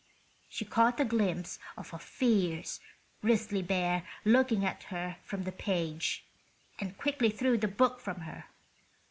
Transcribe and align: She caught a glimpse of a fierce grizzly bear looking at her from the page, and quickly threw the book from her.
She 0.49 0.65
caught 0.65 0.99
a 0.99 1.05
glimpse 1.05 1.59
of 1.77 1.93
a 1.93 1.99
fierce 1.99 2.79
grizzly 3.21 3.61
bear 3.61 4.01
looking 4.25 4.65
at 4.65 4.85
her 4.85 5.17
from 5.23 5.43
the 5.43 5.51
page, 5.51 6.25
and 6.79 6.97
quickly 6.97 7.29
threw 7.29 7.55
the 7.59 7.67
book 7.67 7.99
from 7.99 8.21
her. 8.21 8.45